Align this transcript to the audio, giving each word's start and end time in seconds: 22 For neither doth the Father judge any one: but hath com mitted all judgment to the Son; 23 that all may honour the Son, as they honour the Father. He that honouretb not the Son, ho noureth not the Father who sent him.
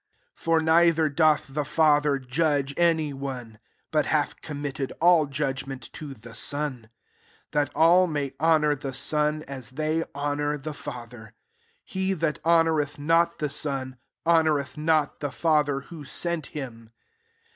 22 0.33 0.33
For 0.41 0.59
neither 0.61 1.09
doth 1.09 1.45
the 1.53 1.63
Father 1.63 2.17
judge 2.17 2.73
any 2.75 3.13
one: 3.13 3.59
but 3.91 4.07
hath 4.07 4.41
com 4.41 4.59
mitted 4.63 4.91
all 4.99 5.27
judgment 5.27 5.93
to 5.93 6.15
the 6.15 6.33
Son; 6.33 6.89
23 7.51 7.51
that 7.51 7.71
all 7.75 8.07
may 8.07 8.33
honour 8.39 8.73
the 8.75 8.95
Son, 8.95 9.43
as 9.43 9.69
they 9.69 10.03
honour 10.15 10.57
the 10.57 10.73
Father. 10.73 11.33
He 11.85 12.13
that 12.13 12.39
honouretb 12.43 12.97
not 12.97 13.37
the 13.37 13.51
Son, 13.51 13.95
ho 14.25 14.41
noureth 14.41 14.75
not 14.75 15.19
the 15.19 15.29
Father 15.31 15.81
who 15.81 16.03
sent 16.03 16.47
him. 16.47 16.89